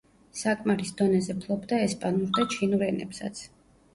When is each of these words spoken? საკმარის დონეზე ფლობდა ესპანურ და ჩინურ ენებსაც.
საკმარის 0.37 0.93
დონეზე 1.01 1.35
ფლობდა 1.43 1.81
ესპანურ 1.87 2.31
და 2.39 2.45
ჩინურ 2.53 2.87
ენებსაც. 2.89 3.45